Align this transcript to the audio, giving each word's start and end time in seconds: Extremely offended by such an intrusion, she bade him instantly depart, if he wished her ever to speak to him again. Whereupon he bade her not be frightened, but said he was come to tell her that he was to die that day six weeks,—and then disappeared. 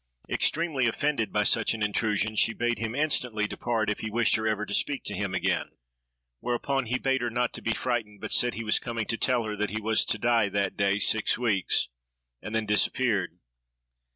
Extremely 0.27 0.87
offended 0.87 1.31
by 1.31 1.43
such 1.43 1.75
an 1.75 1.83
intrusion, 1.83 2.35
she 2.35 2.55
bade 2.55 2.79
him 2.79 2.95
instantly 2.95 3.45
depart, 3.47 3.87
if 3.87 3.99
he 3.99 4.09
wished 4.09 4.35
her 4.35 4.47
ever 4.47 4.65
to 4.65 4.73
speak 4.73 5.03
to 5.03 5.13
him 5.13 5.35
again. 5.35 5.73
Whereupon 6.39 6.87
he 6.87 6.97
bade 6.97 7.21
her 7.21 7.29
not 7.29 7.53
be 7.63 7.75
frightened, 7.75 8.19
but 8.19 8.31
said 8.31 8.55
he 8.55 8.63
was 8.63 8.79
come 8.79 8.97
to 8.97 9.17
tell 9.17 9.43
her 9.43 9.55
that 9.55 9.69
he 9.69 9.79
was 9.79 10.03
to 10.05 10.17
die 10.17 10.49
that 10.49 10.75
day 10.75 10.97
six 10.97 11.37
weeks,—and 11.37 12.55
then 12.55 12.65
disappeared. 12.65 13.37